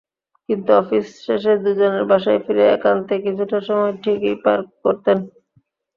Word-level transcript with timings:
কিন্তু 0.49 0.69
অফিস 0.73 1.05
শেষে 1.25 1.53
দুজনে 1.63 2.01
বাসায় 2.09 2.41
ফিরে 2.45 2.63
একান্তে 2.69 3.15
কিছুটা 3.25 3.57
সময় 3.67 3.93
ঠিকই 4.03 4.35
পার 4.43 4.59
করতেন। 4.83 5.17